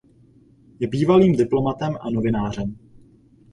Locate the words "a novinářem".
2.01-2.75